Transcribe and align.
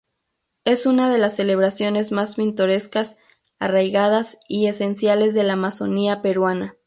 Es 0.65 0.87
una 0.87 1.11
de 1.13 1.19
las 1.19 1.35
celebraciones 1.35 2.11
más 2.11 2.33
pintorescas, 2.37 3.17
arraigadas 3.59 4.39
y 4.49 4.65
esenciales 4.65 5.35
de 5.35 5.43
la 5.43 5.53
amazonia 5.53 6.23
peruana. 6.23 6.75